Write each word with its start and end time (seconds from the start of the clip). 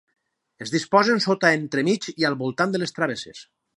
Es 0.65 0.71
disposen 0.75 1.21
sota, 1.25 1.51
entremig 1.59 2.07
i 2.23 2.29
al 2.31 2.39
voltant 2.41 2.75
de 2.77 2.83
les 2.85 2.97
travesses. 2.97 3.45